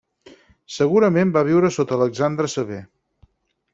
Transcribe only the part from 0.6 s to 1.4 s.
Segurament